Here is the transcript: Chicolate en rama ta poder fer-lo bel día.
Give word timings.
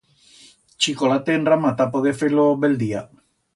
Chicolate 0.85 1.35
en 1.41 1.45
rama 1.51 1.75
ta 1.83 1.87
poder 1.99 2.17
fer-lo 2.25 2.47
bel 2.65 2.75
día. 2.83 3.07